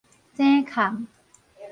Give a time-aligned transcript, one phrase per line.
[0.35, 1.05] 井崁